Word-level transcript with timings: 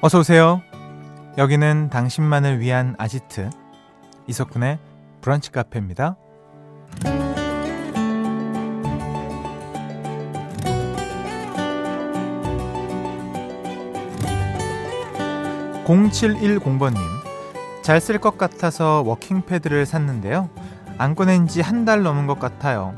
어서 0.00 0.20
오세요. 0.20 0.62
여기는 1.38 1.90
당신만을 1.90 2.60
위한 2.60 2.94
아지트 2.98 3.50
이석훈의 4.26 4.78
브런치 5.20 5.50
카페입니다. 5.52 6.16
0710번님 15.84 16.96
잘 17.82 18.00
쓸 18.00 18.18
것 18.18 18.36
같아서 18.36 19.02
walking 19.06 19.42
패드를 19.46 19.86
샀는데요. 19.86 20.48
안 20.98 21.14
꺼낸 21.14 21.46
지 21.46 21.60
한 21.62 21.84
달 21.84 22.02
넘은 22.02 22.26
것 22.26 22.40
같아요. 22.40 22.94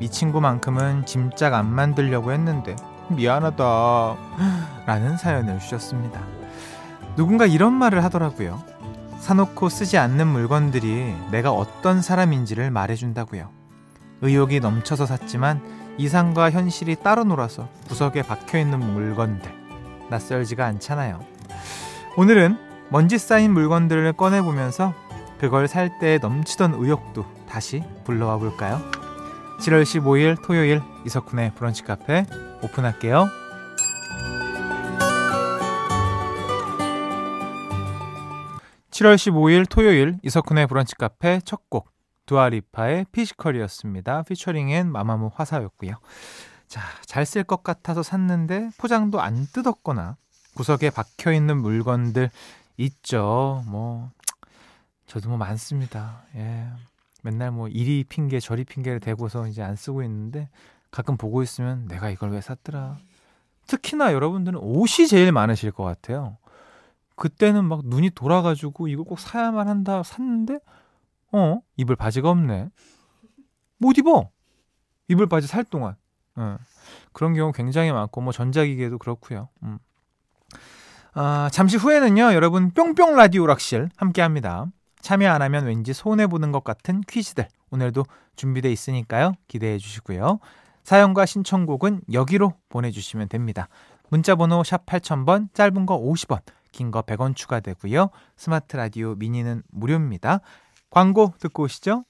이 0.00 0.08
친구만큼은 0.08 1.06
짐짝 1.06 1.54
안 1.54 1.66
만들려고 1.66 2.32
했는데 2.32 2.74
미안하다 3.08 4.16
라는 4.86 5.16
사연을 5.16 5.60
주셨습니다. 5.60 6.20
누군가 7.16 7.46
이런 7.46 7.72
말을 7.72 8.02
하더라고요. 8.04 8.62
사놓고 9.20 9.68
쓰지 9.68 9.98
않는 9.98 10.26
물건들이 10.26 11.14
내가 11.30 11.52
어떤 11.52 12.02
사람인지를 12.02 12.70
말해준다고요. 12.70 13.50
의욕이 14.22 14.60
넘쳐서 14.60 15.06
샀지만 15.06 15.60
이상과 15.98 16.50
현실이 16.50 16.96
따로 16.96 17.24
놀아서 17.24 17.68
구석에 17.88 18.22
박혀있는 18.22 18.78
물건들 18.78 19.52
낯설지가 20.10 20.64
않잖아요. 20.66 21.20
오늘은 22.16 22.56
먼지 22.88 23.18
쌓인 23.18 23.52
물건들을 23.52 24.12
꺼내보면서 24.14 24.94
그걸 25.38 25.66
살 25.68 25.98
때 25.98 26.18
넘치던 26.20 26.74
의욕도 26.74 27.24
다시 27.48 27.82
불러와 28.04 28.38
볼까요? 28.38 28.80
7월 29.60 29.82
15일 29.82 30.42
토요일 30.42 30.82
이석훈의 31.06 31.52
브런치 31.54 31.82
카페 31.84 32.26
오픈할게요. 32.62 33.28
7월 38.92 39.14
15일 39.16 39.66
토요일 39.68 40.18
이석훈의 40.22 40.66
브런치 40.66 40.94
카페 40.96 41.40
첫 41.40 41.62
곡 41.70 41.90
두아리파의 42.26 43.06
피지컬이었습니다. 43.10 44.22
피처링엔 44.24 44.92
마마무 44.92 45.30
화사였고요. 45.34 45.94
자, 46.68 46.80
잘 47.06 47.24
쓸 47.24 47.44
것 47.44 47.62
같아서 47.62 48.02
샀는데 48.02 48.70
포장도 48.78 49.20
안 49.20 49.46
뜯었거나 49.46 50.16
구석에 50.54 50.90
박혀 50.90 51.32
있는 51.32 51.56
물건들 51.58 52.30
있죠. 52.76 53.62
뭐 53.66 54.10
저도 55.06 55.30
뭐 55.30 55.38
많습니다. 55.38 56.24
예. 56.36 56.68
맨날 57.22 57.50
뭐 57.50 57.68
이리 57.68 58.04
핑계 58.04 58.40
저리 58.40 58.64
핑계를 58.64 59.00
대고서 59.00 59.46
이제 59.48 59.62
안 59.62 59.74
쓰고 59.74 60.02
있는데 60.02 60.48
가끔 60.90 61.16
보고 61.16 61.42
있으면 61.42 61.86
내가 61.88 62.10
이걸 62.10 62.30
왜 62.30 62.40
샀더라. 62.40 62.98
특히나 63.66 64.12
여러분들은 64.12 64.58
옷이 64.60 65.06
제일 65.08 65.32
많으실 65.32 65.72
것 65.72 65.82
같아요. 65.84 66.36
그때는 67.16 67.64
막 67.64 67.82
눈이 67.84 68.10
돌아가지고 68.10 68.88
이거 68.88 69.02
꼭 69.04 69.18
사야만 69.18 69.68
한다 69.68 70.02
샀는데 70.02 70.58
어 71.32 71.60
입을 71.76 71.96
바지가 71.96 72.30
없네. 72.30 72.68
못 73.78 73.98
입어. 73.98 74.30
입을 75.08 75.26
바지 75.26 75.46
살 75.46 75.64
동안. 75.64 75.96
어. 76.36 76.56
그런 77.12 77.34
경우 77.34 77.52
굉장히 77.52 77.92
많고 77.92 78.20
뭐 78.20 78.32
전자기계도 78.32 78.98
그렇고요. 78.98 79.48
음. 79.62 79.78
아, 81.14 81.50
잠시 81.52 81.76
후에는요, 81.76 82.32
여러분 82.32 82.70
뿅뿅 82.70 83.16
라디오 83.16 83.46
락실 83.46 83.90
함께 83.96 84.22
합니다. 84.22 84.66
참여 85.02 85.28
안 85.30 85.42
하면 85.42 85.66
왠지 85.66 85.92
손해 85.92 86.26
보는 86.26 86.52
것 86.52 86.64
같은 86.64 87.02
퀴즈들 87.02 87.48
오늘도 87.70 88.04
준비되어 88.36 88.70
있으니까요. 88.70 89.34
기대해 89.48 89.78
주시고요. 89.78 90.38
사연과 90.84 91.26
신청곡은 91.26 92.02
여기로 92.12 92.54
보내주시면 92.68 93.28
됩니다. 93.28 93.68
문자번호 94.08 94.62
샵 94.62 94.86
8000번, 94.86 95.52
짧은 95.54 95.86
거 95.86 95.98
50원, 95.98 96.40
긴 96.72 96.90
거 96.90 97.02
100원 97.02 97.36
추가되고요. 97.36 98.10
스마트 98.36 98.76
라디오 98.76 99.14
미니는 99.14 99.62
무료입니다. 99.70 100.40
광고 100.90 101.34
듣고 101.38 101.64
오시죠. 101.64 102.04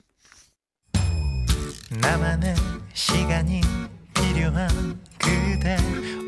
나만의 2.00 2.54
시간이 2.94 3.60
필요한 4.14 4.68
그대 5.18 5.76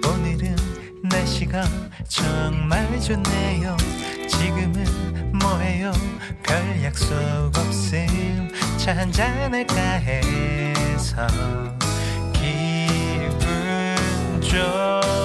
오늘은 0.07 0.57
날씨가 1.05 1.63
정말 2.09 3.01
좋네요. 3.01 3.77
지금은 4.29 5.39
뭐해요? 5.39 5.93
별 6.43 6.85
약속 6.85 7.15
없음 7.57 8.51
차 8.79 8.95
한잔할까 8.97 9.75
해서 9.75 11.27
기분 12.35 14.41
좋 14.43 15.24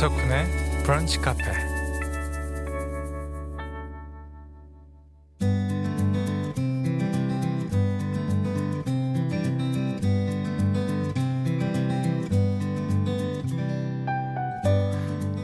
이석훈의 0.00 0.46
브런치 0.82 1.18
카페 1.18 1.42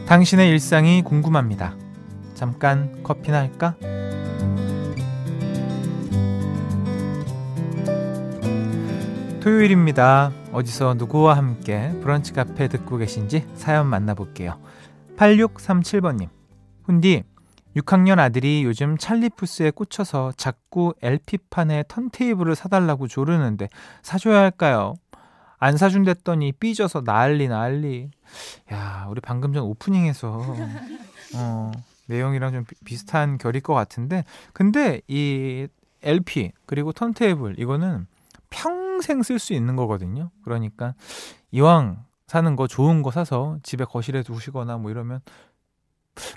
당신의 0.07 0.49
일상이 0.49 1.03
궁금합니다. 1.03 1.75
잠깐 2.33 3.03
커피나 3.03 3.37
할까? 3.37 3.75
토요일입니다. 9.39 10.31
어디서 10.57 10.95
누구와 10.95 11.37
함께 11.37 11.91
브런치 12.01 12.33
카페 12.33 12.67
듣고 12.67 12.97
계신지 12.97 13.47
사연 13.53 13.85
만나볼게요. 13.85 14.59
8637번님. 15.15 16.29
훈디, 16.85 17.23
6학년 17.75 18.17
아들이 18.17 18.63
요즘 18.63 18.97
찰리푸스에 18.97 19.69
꽂혀서 19.69 20.33
자꾸 20.35 20.95
LP판에 21.03 21.83
턴테이블을 21.87 22.55
사달라고 22.55 23.07
조르는데 23.07 23.69
사줘야 24.01 24.39
할까요? 24.39 24.95
안 25.59 25.77
사준댔더니 25.77 26.53
삐져서 26.53 27.03
난리 27.03 27.47
난리. 27.47 28.09
야, 28.73 29.05
우리 29.11 29.21
방금 29.21 29.53
전 29.53 29.61
오프닝에서 29.61 30.43
어, 31.35 31.71
내용이랑 32.07 32.51
좀 32.53 32.65
비, 32.83 32.97
슷한 32.97 33.37
결일 33.37 33.61
것 33.61 33.75
같은데, 33.75 34.23
근데 34.53 35.01
이 35.07 35.67
LP 36.01 36.51
그리고 36.65 36.93
턴테이블 36.93 37.59
이거는 37.59 38.07
평생 38.49 39.23
쓸 39.23 39.39
수 39.39 39.53
있는 39.53 39.75
거거든요. 39.75 40.31
그러니까 40.43 40.93
이왕 41.51 42.05
사는 42.27 42.55
거 42.55 42.67
좋은 42.67 43.01
거 43.01 43.11
사서 43.11 43.59
집에 43.63 43.85
거실에 43.85 44.23
두시거나 44.23 44.77
뭐 44.77 44.91
이러면 44.91 45.21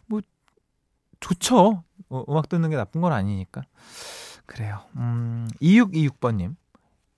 뭐 0.06 0.20
좋죠. 1.20 1.84
어, 2.08 2.24
음악 2.28 2.48
듣는 2.48 2.70
게 2.70 2.76
나쁜 2.76 3.00
건 3.00 3.12
아니니까. 3.12 3.62
그래요. 4.46 4.80
음, 4.96 5.48
2626번님. 5.60 6.56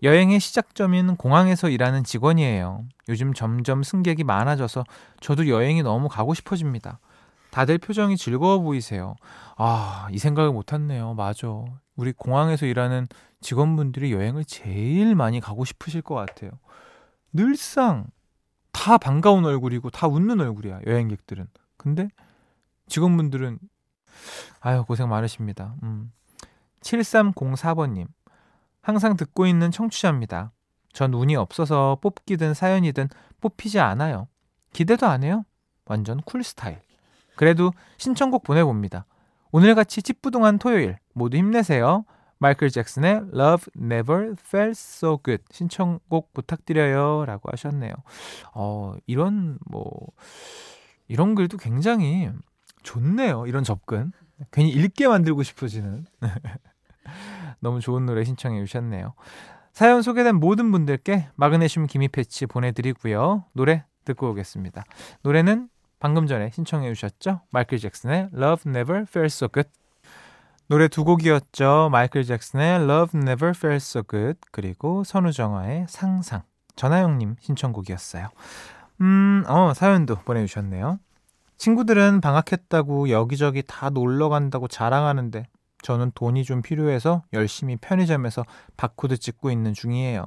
여행의 0.03 0.41
시작점인 0.41 1.17
공항에서 1.17 1.69
일하는 1.69 2.03
직원이에요. 2.03 2.85
요즘 3.09 3.33
점점 3.35 3.83
승객이 3.85 4.25
많아져서 4.25 4.85
저도 5.21 5.49
여행이 5.49 5.83
너무 5.85 6.09
가고 6.09 6.35
싶어집니다. 6.35 6.99
다들 7.51 7.79
표정이 7.79 8.17
즐거워 8.17 8.59
보이세요. 8.59 9.15
아, 9.57 10.09
이 10.11 10.19
생각을 10.19 10.51
못 10.51 10.73
했네요. 10.73 11.15
맞아. 11.15 11.47
우리 11.97 12.13
공항에서 12.13 12.67
일하는 12.67 13.07
직원분들이 13.41 14.13
여행을 14.13 14.45
제일 14.45 15.15
많이 15.15 15.41
가고 15.41 15.65
싶으실 15.65 16.03
것 16.03 16.15
같아요. 16.15 16.51
늘상 17.33 18.07
다 18.73 18.99
반가운 18.99 19.45
얼굴이고 19.45 19.91
다 19.91 20.07
웃는 20.07 20.41
얼굴이야, 20.41 20.81
여행객들은. 20.87 21.47
근데 21.77 22.09
직원분들은 22.89 23.59
아유, 24.61 24.85
고생 24.85 25.09
많으십니다. 25.09 25.75
음. 25.83 26.13
7304번님. 26.81 28.07
항상 28.81 29.17
듣고 29.17 29.47
있는 29.47 29.71
청취자입니다. 29.71 30.53
전 30.93 31.15
운이 31.15 31.37
없어서 31.37 31.99
뽑기든 32.01 32.55
사연이든 32.55 33.09
뽑히지 33.41 33.81
않아요. 33.81 34.29
기대도 34.73 35.07
안 35.07 35.23
해요. 35.23 35.45
완전 35.85 36.21
cool 36.23 36.43
스타일. 36.43 36.81
그래도 37.37 37.73
신청곡 37.97 38.43
보내봅니다. 38.43 39.07
오늘같이 39.53 40.03
찌뿌둥한 40.03 40.59
토요일 40.59 40.99
모두 41.13 41.37
힘내세요. 41.37 42.05
마이클 42.39 42.71
잭슨의 42.71 43.23
Love 43.35 43.67
Never 43.77 44.35
Felt 44.45 44.71
So 44.71 45.19
Good 45.23 45.45
신청곡 45.51 46.33
부탁드려요 46.33 47.25
라고 47.27 47.51
하셨네요. 47.53 47.93
어, 48.55 48.95
이런 49.07 49.59
뭐 49.71 49.93
이런 51.07 51.35
글도 51.35 51.59
굉장히 51.59 52.31
좋네요. 52.83 53.47
이런 53.47 53.63
접근. 53.63 54.13
괜히 54.51 54.71
읽게 54.71 55.07
만들고 55.07 55.43
싶어지는 55.43 56.07
너무 57.61 57.81
좋은 57.81 58.07
노래 58.07 58.25
신청해 58.25 58.59
주셨네요. 58.65 59.15
사연 59.73 60.03
소개된 60.03 60.37
모든 60.37 60.73
분들께 60.73 61.29
마그네슘 61.37 61.87
기미 61.87 62.09
패치 62.09 62.47
보내드리고요. 62.47 63.45
노래 63.53 63.85
듣고 64.05 64.31
오겠습니다. 64.31 64.85
노래는 65.23 65.69
방금 66.03 66.27
전에 66.27 66.51
신청해 66.51 66.93
주셨죠? 66.95 67.43
마이클 67.51 67.79
잭슨의 67.79 68.31
Love 68.35 68.69
Never 68.69 69.03
Felt 69.03 69.27
So 69.27 69.47
Good. 69.47 69.71
노래 70.67 70.89
두 70.89 71.05
곡이었죠. 71.05 71.91
마이클 71.93 72.25
잭슨의 72.25 72.83
Love 72.83 73.21
Never 73.21 73.53
Felt 73.57 73.77
So 73.77 74.03
Good 74.11 74.41
그리고 74.51 75.05
선우정아의 75.05 75.87
상상 75.89 76.43
전하영님 76.75 77.37
신청곡이었어요. 77.39 78.31
음, 79.01 79.45
어, 79.47 79.75
사연도 79.75 80.17
보내주셨네요. 80.17 80.99
친구들은 81.57 82.21
방학했다고 82.21 83.11
여기저기 83.11 83.63
다 83.65 83.89
놀러 83.89 84.29
간다고 84.29 84.67
자랑하는데 84.67 85.47
저는 85.83 86.11
돈이 86.17 86.43
좀 86.43 86.63
필요해서 86.63 87.23
열심히 87.33 87.77
편의점에서 87.77 88.45
바코드 88.77 89.19
찍고 89.19 89.53
있는 89.53 89.73
중이에요. 89.73 90.27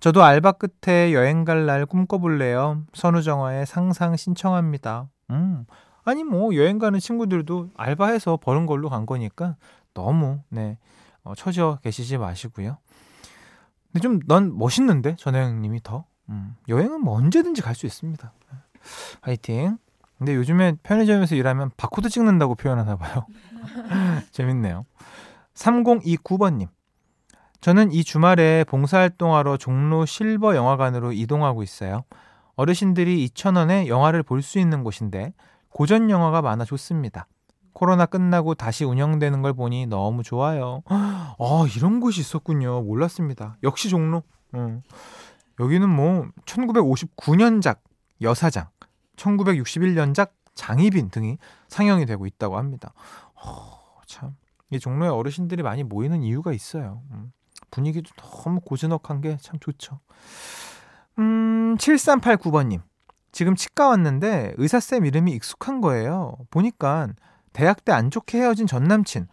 저도 0.00 0.22
알바 0.22 0.52
끝에 0.52 1.12
여행 1.12 1.44
갈 1.44 1.66
날 1.66 1.86
꿈꿔볼래요. 1.86 2.82
선우정화의 2.92 3.66
상상 3.66 4.16
신청합니다. 4.16 5.08
음, 5.30 5.64
아니 6.04 6.24
뭐 6.24 6.54
여행 6.54 6.78
가는 6.78 6.98
친구들도 6.98 7.70
알바해서 7.76 8.36
버는 8.38 8.66
걸로 8.66 8.90
간 8.90 9.06
거니까 9.06 9.56
너무 9.94 10.40
네 10.50 10.76
어, 11.22 11.34
처져 11.34 11.78
계시지 11.82 12.18
마시고요. 12.18 12.76
근데 13.92 14.00
좀 14.02 14.20
넌 14.26 14.56
멋있는데 14.58 15.16
전혜영님이 15.16 15.82
더 15.82 16.04
음, 16.28 16.56
여행은 16.68 17.00
뭐 17.00 17.16
언제든지 17.16 17.62
갈 17.62 17.74
수 17.74 17.86
있습니다. 17.86 18.32
화이팅. 19.22 19.78
근데 20.18 20.34
요즘에 20.34 20.74
편의점에서 20.82 21.34
일하면 21.34 21.70
바코드 21.76 22.08
찍는다고 22.10 22.54
표현하나 22.54 22.96
봐요. 22.96 23.26
재밌네요. 24.32 24.84
3029번님. 25.54 26.68
저는 27.64 27.92
이 27.92 28.04
주말에 28.04 28.62
봉사활동하러 28.64 29.56
종로 29.56 30.04
실버 30.04 30.54
영화관으로 30.54 31.12
이동하고 31.12 31.62
있어요. 31.62 32.04
어르신들이 32.56 33.26
2,000원에 33.28 33.86
영화를 33.86 34.22
볼 34.22 34.42
수 34.42 34.58
있는 34.58 34.84
곳인데 34.84 35.32
고전 35.70 36.10
영화가 36.10 36.42
많아 36.42 36.66
좋습니다. 36.66 37.26
코로나 37.72 38.04
끝나고 38.04 38.54
다시 38.54 38.84
운영되는 38.84 39.40
걸 39.40 39.54
보니 39.54 39.86
너무 39.86 40.22
좋아요. 40.22 40.82
아, 40.90 41.64
이런 41.74 42.00
곳이 42.00 42.20
있었군요. 42.20 42.82
몰랐습니다. 42.82 43.56
역시 43.62 43.88
종로. 43.88 44.22
어. 44.52 44.82
여기는 45.58 45.88
뭐 45.88 46.26
1959년작 46.44 47.78
여사장, 48.20 48.68
1961년작 49.16 50.32
장희빈 50.54 51.08
등이 51.08 51.38
상영이 51.68 52.04
되고 52.04 52.26
있다고 52.26 52.58
합니다. 52.58 52.92
어, 53.42 53.80
참. 54.06 54.36
이 54.68 54.78
종로에 54.78 55.08
어르신들이 55.08 55.62
많이 55.62 55.82
모이는 55.82 56.22
이유가 56.22 56.52
있어요. 56.52 57.00
음. 57.12 57.32
분위기도 57.74 58.10
너무 58.16 58.60
고즈넉한 58.60 59.20
게 59.20 59.36
참 59.40 59.58
좋죠. 59.58 59.98
음, 61.18 61.76
7389번님. 61.76 62.80
지금 63.32 63.56
치과 63.56 63.88
왔는데 63.88 64.54
의사쌤 64.58 65.04
이름이 65.06 65.32
익숙한 65.32 65.80
거예요. 65.80 66.36
보니까 66.50 67.08
대학 67.52 67.84
때 67.84 67.90
안 67.92 68.10
좋게 68.10 68.38
헤어진 68.38 68.66
전 68.68 68.84
남친. 68.84 69.26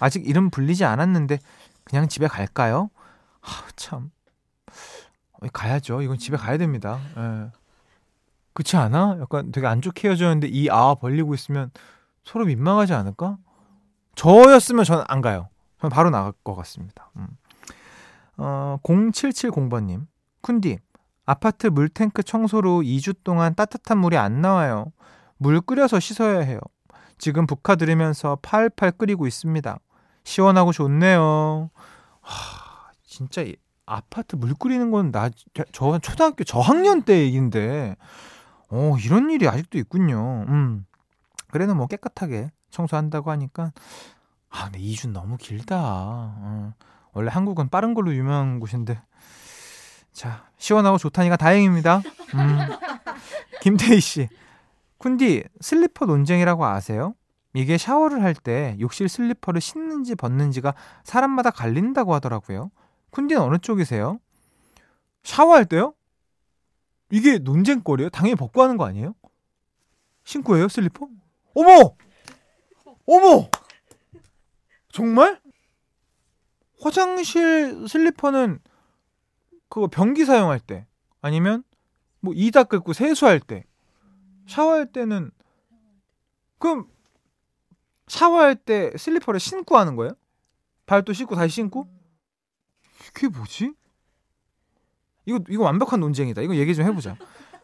아직 0.00 0.28
이름 0.28 0.50
불리지 0.50 0.84
않았는데 0.84 1.38
그냥 1.84 2.08
집에 2.08 2.26
갈까요? 2.28 2.90
하, 3.40 3.66
참. 3.76 4.10
가야죠. 5.52 6.02
이건 6.02 6.18
집에 6.18 6.36
가야 6.36 6.58
됩니다. 6.58 7.00
예. 7.16 7.50
그렇지 8.52 8.76
않아? 8.76 9.18
약간 9.20 9.50
되게 9.52 9.66
안 9.66 9.80
좋게 9.80 10.08
헤어졌는데 10.08 10.48
이 10.48 10.68
아 10.70 10.94
벌리고 10.94 11.32
있으면 11.34 11.70
서로 12.24 12.44
민망하지 12.44 12.92
않을까? 12.92 13.38
저였으면 14.14 14.84
저는 14.84 15.04
안 15.08 15.20
가요. 15.22 15.48
저는 15.80 15.94
바로 15.94 16.10
나갈 16.10 16.32
것 16.44 16.54
같습니다. 16.56 17.10
음. 17.16 17.28
어, 18.38 18.78
0770번님. 18.82 20.06
쿤디, 20.42 20.78
아파트 21.26 21.66
물탱크 21.66 22.22
청소로 22.22 22.80
2주 22.80 23.16
동안 23.24 23.54
따뜻한 23.54 23.98
물이 23.98 24.16
안 24.16 24.40
나와요. 24.40 24.86
물 25.36 25.60
끓여서 25.60 26.00
씻어야 26.00 26.40
해요. 26.40 26.58
지금 27.18 27.46
북카 27.46 27.74
들으면서 27.76 28.36
팔팔 28.42 28.92
끓이고 28.92 29.26
있습니다. 29.26 29.78
시원하고 30.24 30.72
좋네요. 30.72 31.70
하, 32.20 32.90
진짜 33.04 33.44
아파트 33.86 34.36
물 34.36 34.54
끓이는 34.54 34.90
건 34.90 35.10
나 35.10 35.30
저 35.72 35.98
초등학교 35.98 36.44
저학년 36.44 37.02
때 37.02 37.20
얘기인데 37.22 37.96
어 38.70 38.96
이런 39.02 39.30
일이 39.30 39.48
아직도 39.48 39.78
있군요. 39.78 40.44
음. 40.48 40.84
그래도 41.50 41.74
뭐 41.74 41.86
깨끗하게 41.86 42.50
청소한다고 42.70 43.30
하니까 43.30 43.72
아 44.50 44.64
근데 44.64 44.78
2주 44.80 45.10
너무 45.10 45.36
길다. 45.38 45.76
어. 45.80 46.74
원래 47.12 47.30
한국은 47.30 47.68
빠른 47.68 47.94
걸로 47.94 48.14
유명한 48.14 48.60
곳인데 48.60 49.00
자 50.12 50.46
시원하고 50.58 50.98
좋다니까 50.98 51.36
다행입니다. 51.36 52.02
음. 52.34 52.58
김태희 53.62 54.00
씨, 54.00 54.28
쿤디 54.98 55.48
슬리퍼 55.60 56.06
논쟁이라고 56.06 56.64
아세요? 56.64 57.14
이게 57.54 57.76
샤워를 57.78 58.22
할 58.22 58.34
때 58.34 58.76
욕실 58.78 59.08
슬리퍼를 59.08 59.60
신는지 59.60 60.14
벗는지가 60.14 60.74
사람마다 61.02 61.50
갈린다고 61.50 62.14
하더라고요. 62.14 62.70
쿤디는 63.10 63.40
어느 63.40 63.58
쪽이세요? 63.58 64.18
샤워할 65.24 65.64
때요? 65.64 65.94
이게 67.10 67.38
논쟁거리예요? 67.38 68.10
당연히 68.10 68.36
벗고 68.36 68.62
하는 68.62 68.76
거 68.76 68.84
아니에요? 68.86 69.14
신고 70.24 70.56
해요, 70.56 70.68
슬리퍼? 70.68 71.08
어머! 71.54 71.94
어머! 73.06 73.48
정말? 74.92 75.40
화장실 76.80 77.88
슬리퍼는 77.88 78.60
그거 79.68 79.86
변기 79.88 80.24
사용할 80.24 80.60
때 80.60 80.86
아니면 81.20 81.64
뭐 82.20 82.32
이다 82.34 82.64
긁고 82.64 82.92
세수할 82.92 83.40
때 83.40 83.64
샤워할 84.46 84.86
때는 84.86 85.30
그럼 86.58 86.88
샤워할 88.06 88.56
때 88.56 88.92
슬리퍼를 88.96 89.38
신고 89.38 89.76
하는 89.76 89.96
거예요? 89.96 90.12
발도 90.86 91.12
씻고 91.12 91.36
다시 91.36 91.54
신고? 91.54 91.88
이게 93.10 93.28
뭐지? 93.28 93.74
이거 95.26 95.40
이거 95.50 95.62
완벽한 95.64 96.00
논쟁이다. 96.00 96.40
이거 96.40 96.56
얘기 96.56 96.74
좀 96.74 96.86
해보자. 96.86 97.16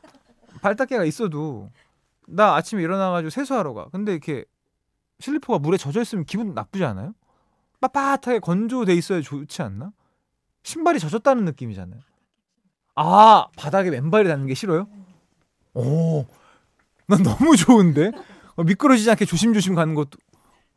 발닦개가 0.60 1.04
있어도 1.06 1.70
나 2.26 2.54
아침에 2.54 2.82
일어나가지고 2.82 3.30
세수하러 3.30 3.72
가. 3.72 3.88
근데 3.88 4.12
이렇게 4.12 4.44
슬리퍼가 5.20 5.58
물에 5.58 5.78
젖어 5.78 6.02
있으면 6.02 6.24
기분 6.26 6.52
나쁘지 6.52 6.84
않아요? 6.84 7.14
빳빳하게 7.88 8.40
건조돼 8.40 8.94
있어야 8.94 9.20
좋지 9.20 9.62
않나? 9.62 9.92
신발이 10.62 10.98
젖었다는 10.98 11.44
느낌이잖아요. 11.44 12.00
아 12.96 13.46
바닥에 13.56 13.90
맨발이 13.90 14.28
닿는 14.28 14.46
게 14.46 14.54
싫어요? 14.54 14.86
오, 15.74 16.24
난 17.06 17.22
너무 17.22 17.56
좋은데 17.56 18.12
어, 18.56 18.62
미끄러지지 18.62 19.10
않게 19.10 19.24
조심조심 19.24 19.74
가는 19.74 19.94
것도. 19.94 20.18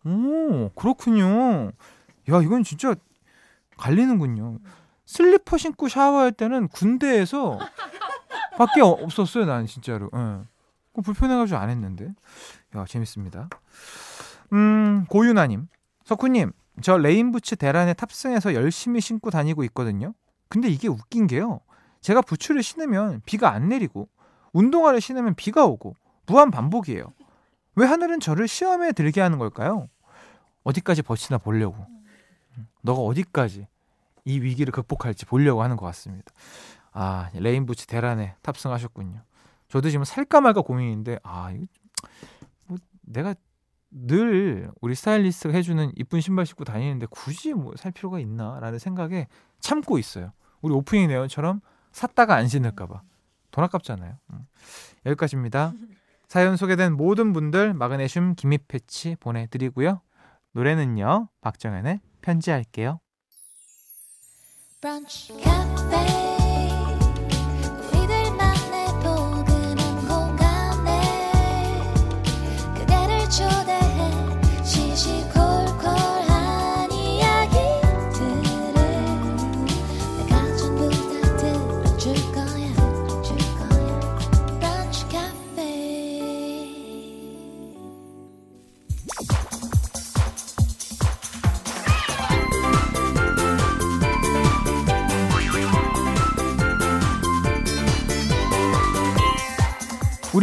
오 0.05 0.69
그렇군요. 0.75 1.71
야 2.29 2.41
이건 2.41 2.63
진짜 2.63 2.95
갈리는군요. 3.77 4.59
슬리퍼 5.05 5.57
신고 5.57 5.87
샤워할 5.87 6.31
때는 6.31 6.67
군대에서 6.67 7.59
밖에 8.57 8.81
없었어요, 8.81 9.45
난 9.45 9.65
진짜로. 9.65 10.09
예. 10.13 11.01
불편해가지고 11.01 11.59
안 11.59 11.69
했는데. 11.69 12.13
야, 12.75 12.85
재밌습니다. 12.85 13.49
음, 14.53 15.05
고윤아님. 15.09 15.67
석훈님, 16.05 16.51
저 16.81 16.98
레인부츠 16.98 17.55
대란에 17.55 17.93
탑승해서 17.93 18.53
열심히 18.53 19.01
신고 19.01 19.29
다니고 19.29 19.63
있거든요. 19.65 20.13
근데 20.50 20.69
이게 20.69 20.88
웃긴 20.88 21.27
게요. 21.27 21.62
제가 22.01 22.22
부츠를 22.22 22.63
신으면 22.63 23.22
비가 23.25 23.51
안 23.51 23.69
내리고, 23.69 24.07
운동화를 24.53 25.01
신으면 25.01 25.36
비가 25.36 25.65
오고, 25.65 25.96
무한 26.27 26.51
반복이에요. 26.51 27.05
왜 27.75 27.86
하늘은 27.86 28.19
저를 28.19 28.48
시험에 28.48 28.91
들게 28.91 29.22
하는 29.22 29.38
걸까요? 29.39 29.88
어디까지 30.63 31.01
버티나 31.01 31.38
보려고. 31.38 31.86
너가 32.81 33.01
어디까지 33.01 33.67
이 34.25 34.39
위기를 34.39 34.72
극복할지 34.72 35.25
보려고 35.25 35.63
하는 35.63 35.77
것 35.77 35.86
같습니다. 35.88 36.31
아, 36.91 37.29
레인부츠 37.34 37.88
대란에 37.88 38.36
탑승하셨군요. 38.41 39.22
저도 39.69 39.89
지금 39.89 40.05
살까 40.05 40.41
말까 40.41 40.62
고민인데, 40.62 41.19
아, 41.24 41.51
이거 41.51 41.65
뭐 42.67 42.77
내가 43.01 43.36
늘 43.89 44.70
우리 44.82 44.96
스타일리스트가 44.96 45.53
해주는 45.53 45.91
이쁜 45.96 46.22
신발 46.22 46.46
신고 46.46 46.63
다니는데 46.65 47.08
굳이 47.10 47.53
뭐 47.53 47.74
살 47.77 47.91
필요가 47.91 48.20
있나라는 48.20 48.79
생각에 48.79 49.27
참고 49.60 49.98
있어요. 49.98 50.34
우리 50.62 50.74
오프닝 50.74 51.08
내용처럼 51.08 51.62
샀다가 51.91 52.36
안 52.36 52.48
신을까봐 52.48 53.01
돈 53.51 53.63
아깝잖아요. 53.63 54.17
음. 54.34 54.48
여기까지입니다. 55.06 55.74
사연 56.27 56.58
소개된 56.58 56.94
모든 56.94 57.32
분들 57.32 57.74
마그네슘 57.74 58.36
기미 58.36 58.58
패치 58.58 59.15
보내드리고요. 59.20 60.01
노래는요 60.51 61.29
박정현의 61.41 62.01
편지할게요. 62.22 63.00
브런치 64.82 65.34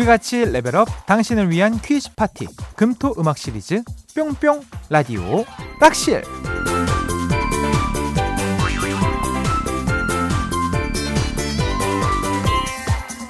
우리 0.04 0.06
같이 0.06 0.44
레벨업 0.44 1.06
당신을 1.06 1.48
위한 1.48 1.80
퀴즈 1.80 2.14
파티 2.14 2.46
금토 2.76 3.14
음악 3.18 3.38
시리즈 3.38 3.82
뿅뿅 4.14 4.62
라디오 4.90 5.46
락실 5.80 6.22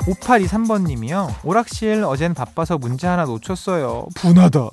5823번님이요. 0.00 1.44
오락실 1.44 2.02
어젠 2.02 2.34
바빠서 2.34 2.76
문제 2.76 3.06
하나 3.06 3.24
놓쳤어요. 3.24 4.08
분하다. 4.16 4.68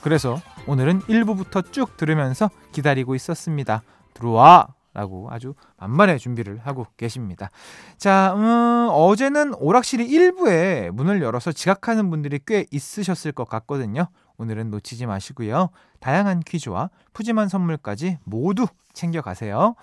그래서 0.00 0.40
오늘은 0.66 1.02
1부부터 1.02 1.70
쭉 1.70 1.98
들으면서 1.98 2.48
기다리고 2.72 3.14
있었습니다. 3.14 3.82
들어와! 4.14 4.77
라고 4.98 5.28
아주 5.30 5.54
만만의 5.76 6.18
준비를 6.18 6.58
하고 6.64 6.84
계십니다. 6.96 7.50
자, 7.98 8.34
음, 8.36 8.88
어제는 8.90 9.54
오락실이 9.54 10.08
1부에 10.08 10.90
문을 10.90 11.22
열어서 11.22 11.52
지각하는 11.52 12.10
분들이 12.10 12.40
꽤 12.44 12.66
있으셨을 12.72 13.30
것 13.30 13.48
같거든요. 13.48 14.08
오늘은 14.38 14.70
놓치지 14.70 15.06
마시고요. 15.06 15.70
다양한 16.00 16.40
퀴즈와 16.40 16.90
푸짐한 17.12 17.48
선물까지 17.48 18.18
모두 18.24 18.66
챙겨가세요. 18.92 19.76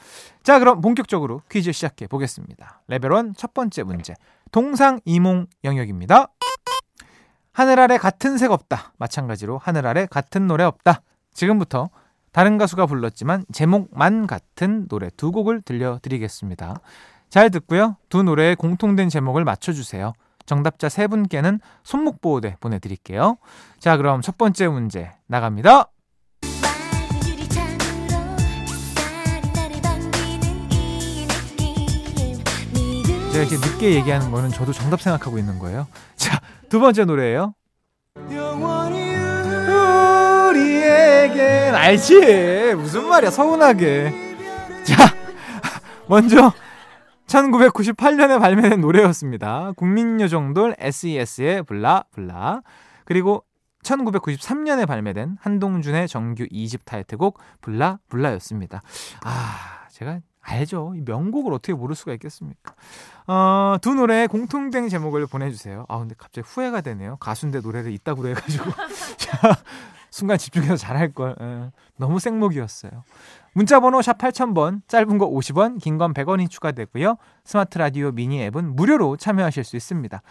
자, 0.43 0.59
그럼 0.59 0.81
본격적으로 0.81 1.41
퀴즈 1.49 1.71
시작해 1.71 2.07
보겠습니다. 2.07 2.81
레벨 2.89 3.11
1첫 3.11 3.53
번째 3.53 3.83
문제. 3.83 4.15
동상 4.51 4.99
이몽 5.05 5.47
영역입니다. 5.63 6.27
하늘 7.53 7.79
아래 7.79 7.97
같은 7.97 8.37
색 8.37 8.51
없다. 8.51 8.91
마찬가지로 8.97 9.59
하늘 9.59 9.87
아래 9.87 10.07
같은 10.07 10.47
노래 10.47 10.65
없다. 10.65 11.03
지금부터 11.33 11.89
다른 12.35 12.57
가수가 12.57 12.87
불렀지만 12.87 13.45
제목만 13.53 14.27
같은 14.27 14.89
노래 14.89 15.09
두 15.15 15.31
곡을 15.31 15.61
들려드리겠습니다. 15.61 16.81
잘 17.29 17.49
듣고요. 17.49 17.95
두 18.09 18.23
노래의 18.23 18.57
공통된 18.57 19.07
제목을 19.07 19.45
맞춰주세요. 19.45 20.11
정답자 20.45 20.89
세 20.89 21.07
분께는 21.07 21.61
손목 21.85 22.19
보호대 22.19 22.57
보내드릴게요. 22.59 23.37
자, 23.79 23.95
그럼 23.95 24.19
첫 24.19 24.37
번째 24.37 24.67
문제 24.67 25.13
나갑니다. 25.27 25.85
제가 33.31 33.45
이렇게 33.45 33.55
늦게 33.55 33.95
얘기하는 33.95 34.29
거는 34.31 34.49
저도 34.49 34.73
정답 34.73 34.99
생각하고 34.99 35.37
있는 35.37 35.57
거예요. 35.57 35.87
자, 36.17 36.41
두 36.67 36.81
번째 36.81 37.05
노래예요. 37.05 37.53
우리에겐 40.95 41.75
알지? 41.75 42.75
무슨 42.75 43.07
말이야 43.07 43.29
서운하게. 43.29 44.13
자, 44.83 45.13
먼저 46.07 46.53
1998년에 47.27 48.39
발매된 48.39 48.81
노래였습니다. 48.81 49.73
국민요정돌 49.75 50.75
SES의 50.79 51.63
블라 51.63 52.05
블라 52.11 52.61
그리고 53.03 53.43
1993년에 53.83 54.87
발매된 54.87 55.37
한동준의 55.41 56.07
정규 56.07 56.45
2집 56.45 56.85
타이틀곡 56.85 57.39
블라 57.61 57.99
블라였습니다. 58.07 58.81
아, 59.23 59.87
제가 59.91 60.19
알죠. 60.41 60.93
이 60.95 61.01
명곡을 61.01 61.53
어떻게 61.53 61.73
모를 61.73 61.95
수가 61.95 62.13
있겠습니까? 62.13 62.73
어, 63.27 63.77
두 63.81 63.95
노래의 63.95 64.27
공통된 64.27 64.89
제목을 64.89 65.27
보내주세요. 65.27 65.85
아, 65.89 65.99
근데 65.99 66.15
갑자기 66.17 66.47
후회가 66.47 66.81
되네요. 66.81 67.17
가수인데 67.17 67.61
노래를 67.61 67.91
이따구로 67.91 68.29
해가지고. 68.29 68.65
순간 70.15 70.37
집중해서 70.37 70.77
잘할 70.77 71.11
걸. 71.11 71.35
예, 71.41 71.71
너무 71.97 72.19
생목이었어요. 72.21 73.03
문자 73.51 73.81
번호 73.81 74.01
샵 74.01 74.17
8000번, 74.17 74.79
짧은 74.87 75.17
거 75.17 75.29
50원, 75.29 75.77
긴 75.81 75.97
건 75.97 76.13
100원이 76.13 76.49
추가되고요. 76.49 77.17
스마트 77.43 77.77
라디오 77.77 78.13
미니 78.13 78.41
앱은 78.43 78.77
무료로 78.77 79.17
참여하실 79.17 79.65
수 79.65 79.75
있습니다. 79.75 80.21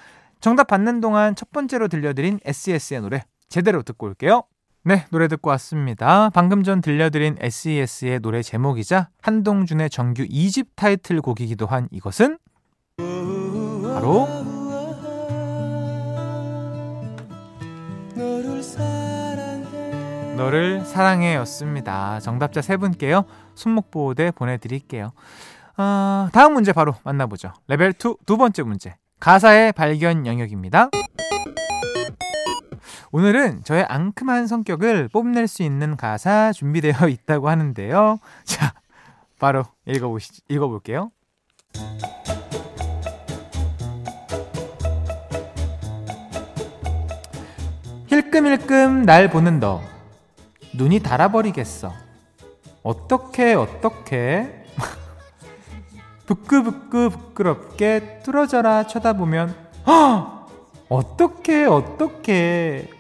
정답 0.41 0.69
받는 0.69 1.03
동안 1.03 1.35
첫 1.35 1.51
번째로 1.53 1.89
들려드린 1.89 2.41
SES의 2.47 3.03
노래 3.03 3.25
제대로 3.51 3.83
듣고 3.83 4.07
올게요. 4.07 4.45
네, 4.85 5.05
노래 5.11 5.29
듣고 5.29 5.51
왔습니다. 5.51 6.31
방금 6.31 6.63
전 6.63 6.81
들려드린 6.81 7.37
SES의 7.39 8.21
노래 8.21 8.41
제목이자 8.41 9.11
한동준의 9.21 9.91
정규 9.91 10.25
2집 10.25 10.69
타이틀곡이기도 10.77 11.67
한 11.67 11.89
이것은 11.91 12.39
바로 12.97 14.29
너를 20.37 20.85
사랑해였습니다. 20.85 22.21
정답자 22.21 22.61
세 22.61 22.77
분께요. 22.77 23.25
손목보호대 23.55 24.33
보내드릴게요. 24.33 25.13
어, 25.77 26.29
다음 26.33 26.55
문제 26.55 26.73
바로 26.73 26.95
만나보죠. 27.05 27.53
레벨 27.69 27.93
2 27.93 28.17
두 28.27 28.37
번째 28.37 28.63
문제. 28.63 28.97
가사의 29.21 29.73
발견 29.73 30.27
영역입니다. 30.27 30.91
오늘은 33.13 33.63
저의 33.63 33.85
앙큼한 33.85 34.49
성격을 34.49 35.09
뽐낼 35.09 35.47
수 35.47 35.63
있는 35.63 35.97
가사 35.97 36.53
준비되어 36.53 37.07
있다고 37.09 37.49
하는데요. 37.49 38.19
자, 38.45 38.75
바로 39.39 39.65
읽어보시, 39.87 40.43
읽어볼게요. 40.49 41.11
힐끔힐끔 48.09 49.03
날 49.03 49.29
보는 49.29 49.61
너 49.61 49.81
눈이 50.75 51.01
달아버리겠어 51.01 51.93
어떻게 52.83 53.55
어떻게 53.55 54.65
부끄부끄 56.27 57.11
부끄럽게 57.11 58.21
뚫어져라 58.25 58.87
쳐다보면 58.87 59.55
허! 59.87 60.47
어떻게 60.89 61.65
어떻게 61.65 62.91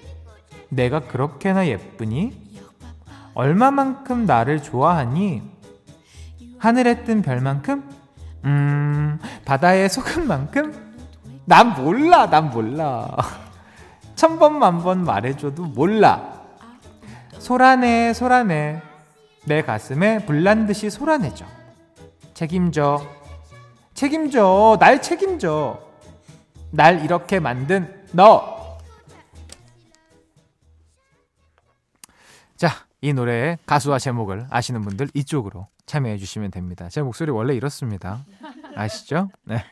내가 0.68 1.00
그렇게나 1.00 1.66
예쁘니? 1.66 2.44
얼마만큼 3.34 4.26
나를 4.26 4.62
좋아하니? 4.62 5.42
하늘에 6.58 7.04
뜬 7.04 7.22
별만큼? 7.22 7.88
음, 8.44 9.18
바다의 9.44 9.88
소금만큼? 9.88 10.94
난 11.44 11.74
몰라, 11.74 12.28
난 12.30 12.50
몰라. 12.50 13.08
천 14.16 14.38
번, 14.38 14.58
만 14.58 14.82
번 14.82 15.04
말해줘도 15.04 15.64
몰라. 15.64 16.33
소란해, 17.44 18.14
소란해. 18.14 18.80
내 19.44 19.60
가슴에 19.60 20.24
불난 20.24 20.66
듯이 20.66 20.88
소란해져. 20.88 21.44
책임져. 22.32 23.06
책임져. 23.92 24.78
날 24.80 25.02
책임져. 25.02 25.78
날 26.70 27.04
이렇게 27.04 27.40
만든 27.40 28.02
너. 28.12 28.78
자, 32.56 32.70
이 33.02 33.12
노래의 33.12 33.58
가수와 33.66 33.98
제목을 33.98 34.46
아시는 34.48 34.80
분들 34.80 35.08
이쪽으로 35.12 35.68
참여해 35.84 36.16
주시면 36.16 36.50
됩니다. 36.50 36.88
제 36.88 37.02
목소리 37.02 37.30
원래 37.30 37.54
이렇습니다. 37.54 38.24
아시죠? 38.74 39.28
네. 39.44 39.62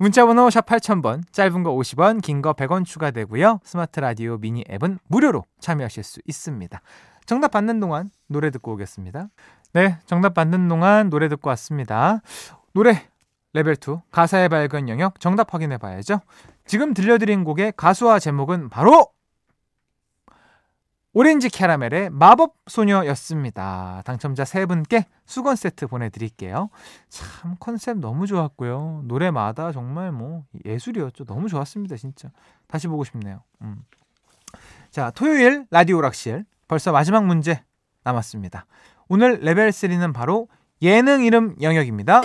문자번호 0.00 0.48
샵 0.48 0.64
8000번, 0.64 1.30
짧은 1.30 1.62
거 1.62 1.74
50원, 1.74 2.22
긴 2.22 2.40
거 2.40 2.54
100원 2.54 2.86
추가되고요. 2.86 3.60
스마트 3.62 4.00
라디오 4.00 4.38
미니 4.38 4.64
앱은 4.70 4.98
무료로 5.08 5.44
참여하실 5.60 6.04
수 6.04 6.20
있습니다. 6.24 6.80
정답 7.26 7.50
받는 7.50 7.80
동안 7.80 8.08
노래 8.26 8.50
듣고 8.50 8.72
오겠습니다. 8.72 9.28
네, 9.74 9.98
정답 10.06 10.32
받는 10.32 10.68
동안 10.68 11.10
노래 11.10 11.28
듣고 11.28 11.50
왔습니다. 11.50 12.22
노래 12.72 13.08
레벨 13.52 13.74
2 13.74 14.00
가사의 14.10 14.48
발견 14.48 14.88
영역 14.88 15.20
정답 15.20 15.52
확인해 15.52 15.76
봐야죠. 15.76 16.20
지금 16.64 16.94
들려드린 16.94 17.44
곡의 17.44 17.74
가수와 17.76 18.20
제목은 18.20 18.70
바로 18.70 19.08
오렌지 21.12 21.48
캐러멜의 21.48 22.10
마법 22.10 22.54
소녀였습니다. 22.68 24.02
당첨자 24.04 24.44
세 24.44 24.64
분께 24.64 25.06
수건 25.26 25.56
세트 25.56 25.88
보내드릴게요. 25.88 26.70
참 27.08 27.56
컨셉 27.58 27.98
너무 27.98 28.26
좋았고요. 28.28 29.02
노래마다 29.06 29.72
정말 29.72 30.12
뭐 30.12 30.44
예술이었죠. 30.64 31.24
너무 31.24 31.48
좋았습니다, 31.48 31.96
진짜. 31.96 32.30
다시 32.68 32.86
보고 32.86 33.02
싶네요. 33.02 33.42
음. 33.62 33.82
자, 34.90 35.10
토요일 35.10 35.66
라디오 35.70 36.00
락실 36.00 36.44
벌써 36.68 36.92
마지막 36.92 37.24
문제 37.24 37.62
남았습니다. 38.04 38.66
오늘 39.08 39.40
레벨 39.40 39.70
3는 39.70 40.14
바로 40.14 40.48
예능 40.80 41.24
이름 41.24 41.56
영역입니다. 41.60 42.22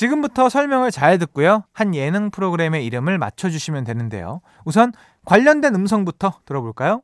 지금부터 0.00 0.48
설명을 0.48 0.90
잘 0.90 1.18
듣고요. 1.18 1.64
한 1.72 1.94
예능 1.94 2.30
프로그램의 2.30 2.86
이름을 2.86 3.18
맞춰주시면 3.18 3.84
되는데요. 3.84 4.40
우선 4.64 4.92
관련된 5.24 5.74
음성부터 5.74 6.40
들어볼까요? 6.44 7.02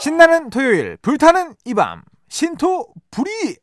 신나는 0.00 0.50
토요일 0.50 0.96
불타는 1.02 1.54
이 1.64 1.74
밤 1.74 2.02
신토 2.28 2.92
불이 3.10 3.56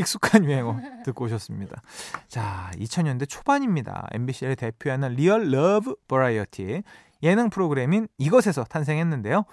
익숙한 0.00 0.44
유행어 0.44 0.80
듣고 1.04 1.26
오셨습니다. 1.26 1.82
자, 2.28 2.70
2000년대 2.74 3.28
초반입니다. 3.28 4.08
MBC를 4.12 4.56
대표하는 4.56 5.14
리얼 5.14 5.50
러브 5.50 5.94
버라이어티 6.08 6.82
예능 7.22 7.50
프로그램인 7.50 8.08
이것에서 8.18 8.64
탄생했는데요. 8.64 9.44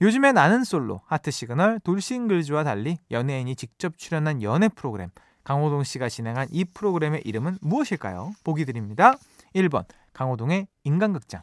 요즘에 0.00 0.32
나는 0.32 0.64
솔로, 0.64 1.00
하트 1.06 1.30
시그널, 1.30 1.80
돌싱글즈와 1.80 2.64
달리 2.64 2.98
연예인이 3.10 3.56
직접 3.56 3.96
출연한 3.96 4.42
연애 4.42 4.68
프로그램 4.68 5.10
강호동 5.44 5.84
씨가 5.84 6.08
진행한 6.08 6.48
이 6.50 6.64
프로그램의 6.64 7.22
이름은 7.24 7.58
무엇일까요? 7.60 8.34
보기 8.44 8.64
드립니다. 8.64 9.14
1번 9.54 9.84
강호동의 10.12 10.66
인간극장 10.84 11.42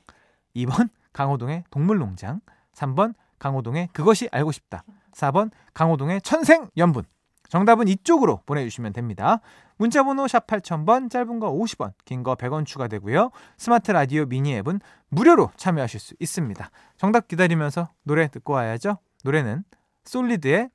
2번 0.55 0.89
강호동의 1.13 1.63
동물농장 1.69 2.41
3번 2.73 3.13
강호동의 3.39 3.89
그것이 3.93 4.29
알고 4.31 4.51
싶다 4.51 4.83
4번 5.13 5.51
강호동의 5.73 6.21
천생연분 6.21 7.05
정답은 7.53 7.87
이쪽으로 7.87 8.39
보내주시면 8.47 8.93
됩니다. 8.93 9.39
문자번호 9.77 10.27
샵 10.27 10.47
8000번, 10.47 11.11
짧은 11.11 11.39
거 11.39 11.51
50원, 11.51 11.93
긴 12.03 12.23
거 12.23 12.33
100원 12.33 12.65
추가되고요. 12.65 13.29
스마트 13.59 13.91
라디오 13.91 14.25
미니 14.25 14.55
앱은 14.55 14.79
무료로 15.09 15.51
참여하실 15.55 15.99
수 15.99 16.15
있습니다. 16.19 16.71
정답 16.97 17.27
기다리면서 17.27 17.89
노래 18.01 18.27
듣고 18.27 18.53
와야죠. 18.53 18.97
노래는 19.23 19.65
솔리드의 20.03 20.71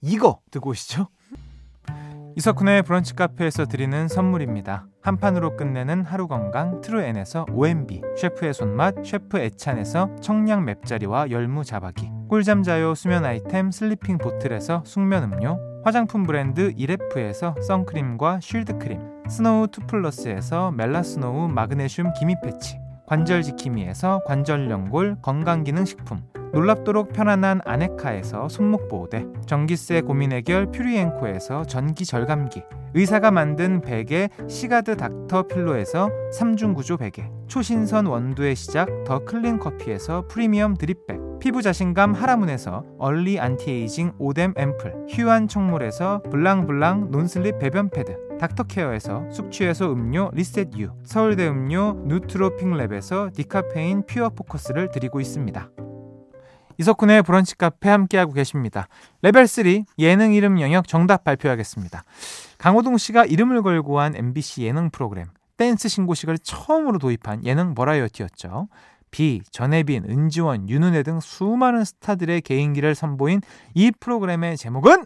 이거 0.00 0.40
듣고 0.50 0.70
오시죠. 0.70 1.06
이석훈의 2.36 2.82
브런치 2.82 3.14
카페에서 3.14 3.66
드리는 3.66 4.08
선물입니다. 4.08 4.88
한 5.02 5.18
판으로 5.18 5.56
끝내는 5.56 6.04
하루 6.04 6.26
건강 6.26 6.80
트루엔에서 6.80 7.46
OMB, 7.52 8.02
셰프의 8.18 8.52
손맛 8.52 9.06
셰프 9.06 9.38
애찬에서 9.38 10.16
청량 10.16 10.64
맵자리와 10.64 11.30
열무 11.30 11.62
자박이, 11.62 12.10
꿀잠 12.28 12.64
자요 12.64 12.96
수면 12.96 13.24
아이템 13.24 13.70
슬리핑 13.70 14.18
보틀에서 14.18 14.82
숙면 14.84 15.22
음료, 15.22 15.75
화장품 15.86 16.24
브랜드 16.24 16.72
이레프에서 16.76 17.54
선크림과 17.62 18.40
쉴드 18.42 18.78
크림, 18.78 18.98
스노우 19.28 19.68
투플러스에서 19.68 20.72
멜라스노우 20.72 21.46
마그네슘 21.46 22.12
기미 22.14 22.34
패치, 22.42 22.76
관절 23.06 23.44
지킴이에서 23.44 24.22
관절 24.26 24.68
연골 24.68 25.18
건강기능식품, 25.22 26.24
놀랍도록 26.52 27.12
편안한 27.12 27.60
아네카에서 27.64 28.48
손목 28.48 28.88
보호대, 28.88 29.26
전기세 29.46 30.00
고민 30.00 30.32
해결 30.32 30.72
퓨리엔코에서 30.72 31.66
전기 31.66 32.04
절감기, 32.04 32.64
의사가 32.94 33.30
만든 33.30 33.80
베개 33.80 34.30
시가드 34.48 34.96
닥터 34.96 35.44
필로에서 35.44 36.10
3중 36.36 36.74
구조 36.74 36.96
베개, 36.96 37.30
초신선 37.46 38.06
원두의 38.06 38.56
시작 38.56 38.88
더 39.04 39.20
클린 39.24 39.60
커피에서 39.60 40.26
프리미엄 40.26 40.76
드립백, 40.76 41.25
피부 41.38 41.62
자신감 41.62 42.14
하라문에서 42.14 42.84
얼리 42.98 43.38
안티에이징 43.38 44.14
오뎀 44.18 44.54
앰플, 44.56 45.06
휴안 45.08 45.48
청물에서 45.48 46.22
블랑블랑 46.30 47.10
논슬립 47.10 47.58
배변 47.58 47.90
패드, 47.90 48.38
닥터케어에서 48.38 49.30
숙취해소 49.30 49.92
음료 49.92 50.30
리셋 50.32 50.78
유, 50.78 50.90
서울대 51.04 51.46
음료 51.48 51.94
누트로핑랩에서 52.06 53.32
디카페인 53.34 54.04
퓨어 54.06 54.30
포커스를 54.30 54.90
드리고 54.90 55.20
있습니다. 55.20 55.70
이석훈의 56.78 57.22
브런치 57.22 57.56
카페 57.56 57.88
함께하고 57.88 58.32
계십니다. 58.32 58.88
레벨 59.22 59.46
3 59.46 59.84
예능 59.98 60.34
이름 60.34 60.60
영역 60.60 60.88
정답 60.88 61.24
발표하겠습니다. 61.24 62.04
강호동 62.58 62.98
씨가 62.98 63.24
이름을 63.24 63.62
걸고 63.62 64.00
한 64.00 64.14
MBC 64.14 64.64
예능 64.64 64.90
프로그램 64.90 65.28
댄스 65.56 65.88
신고식을 65.88 66.38
처음으로 66.38 66.98
도입한 66.98 67.44
예능 67.44 67.74
버라이어티였죠. 67.74 68.68
비, 69.10 69.40
전혜빈, 69.50 70.04
은지원, 70.08 70.68
윤은혜 70.68 71.02
등 71.02 71.20
수많은 71.20 71.84
스타들의 71.84 72.42
개인기를 72.42 72.94
선보인 72.94 73.40
이 73.74 73.90
프로그램의 73.90 74.56
제목은 74.56 75.04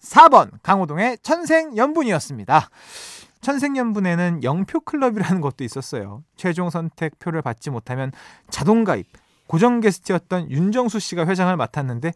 4번 0.00 0.50
강호동의 0.62 1.18
천생연분이었습니다. 1.22 2.68
천생연분에는 3.40 4.42
영표 4.42 4.80
클럽이라는 4.80 5.40
것도 5.40 5.64
있었어요. 5.64 6.22
최종 6.36 6.70
선택표를 6.70 7.42
받지 7.42 7.70
못하면 7.70 8.12
자동 8.50 8.84
가입, 8.84 9.06
고정 9.46 9.80
게스트였던 9.80 10.50
윤정수 10.50 10.98
씨가 10.98 11.26
회장을 11.26 11.56
맡았는데 11.56 12.12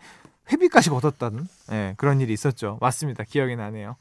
회비까지 0.53 0.91
걷었다는 0.91 1.47
네, 1.69 1.95
그런 1.97 2.21
일이 2.21 2.33
있었죠. 2.33 2.79
맞습니다. 2.81 3.25
기억이 3.25 3.55
나네요. 3.57 3.97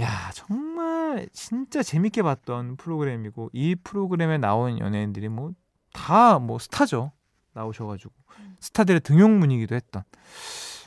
야 0.00 0.30
정말 0.32 1.28
진짜 1.32 1.82
재밌게 1.82 2.22
봤던 2.22 2.76
프로그램이고 2.76 3.50
이 3.52 3.74
프로그램에 3.74 4.38
나온 4.38 4.78
연예인들이 4.78 5.28
뭐 5.28 5.52
다뭐 5.92 6.38
뭐 6.40 6.58
스타죠. 6.58 7.12
나오셔가지고 7.54 8.12
스타들의 8.60 9.00
등용문이기도 9.00 9.74
했던 9.74 10.02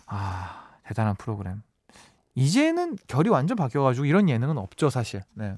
아 0.07 0.77
대단한 0.83 1.15
프로그램. 1.15 1.61
이제는 2.35 2.97
결이 3.07 3.29
완전 3.29 3.55
바뀌어가지고 3.55 4.05
이런 4.05 4.29
예능은 4.29 4.57
없죠 4.57 4.89
사실. 4.89 5.23
네. 5.33 5.55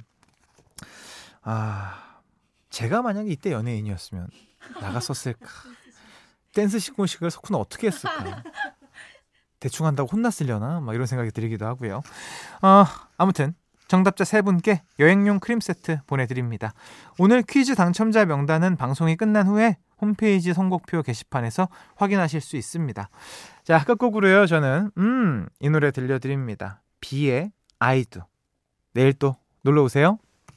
아 1.42 2.22
제가 2.70 3.02
만약에 3.02 3.30
이때 3.30 3.52
연예인이었으면 3.52 4.30
나갔었을까. 4.82 5.48
댄스 6.54 6.80
신고식을 6.80 7.30
석훈은 7.32 7.60
어떻게 7.60 7.88
했을까? 7.88 8.44
대충 9.60 9.86
한다고 9.86 10.10
혼났으려나? 10.12 10.82
막 10.82 10.94
이런 10.94 11.08
생각이 11.08 11.32
들기도 11.32 11.66
하고요. 11.66 12.02
어, 12.62 12.86
아무튼 13.18 13.56
정답자 13.88 14.24
세 14.24 14.42
분께 14.42 14.82
여행용 15.00 15.40
크림 15.40 15.60
세트 15.60 16.00
보내드립니다. 16.08 16.74
오늘 17.18 17.42
퀴즈 17.42 17.76
당첨자 17.76 18.26
명단은 18.26 18.76
방송이 18.76 19.16
끝난 19.16 19.48
후에 19.48 19.78
홈페이지 20.00 20.54
선곡표 20.54 21.02
게시판에서 21.02 21.70
확인하실 21.96 22.42
수 22.42 22.58
있습니다. 22.58 23.10
자, 23.64 23.84
끝곡으로요. 23.84 24.46
저는 24.46 24.92
음, 24.98 25.48
이 25.60 25.70
노래 25.70 25.92
들려드립니다. 25.92 26.82
비의 27.02 27.52
아이도. 27.80 28.22
내일 28.94 29.14
또 29.14 29.36
놀러 29.64 29.84
오세요. 29.84 30.20